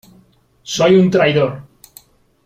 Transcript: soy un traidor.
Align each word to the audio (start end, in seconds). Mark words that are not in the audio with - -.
soy 0.63 0.95
un 0.97 1.11
traidor. 1.11 1.61